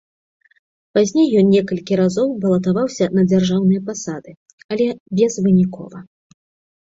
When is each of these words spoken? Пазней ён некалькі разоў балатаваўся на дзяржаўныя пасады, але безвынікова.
Пазней 0.97 1.27
ён 1.41 1.45
некалькі 1.55 1.97
разоў 1.99 2.27
балатаваўся 2.45 3.05
на 3.17 3.25
дзяржаўныя 3.31 3.81
пасады, 3.89 4.31
але 4.77 4.87
безвынікова. 5.19 5.97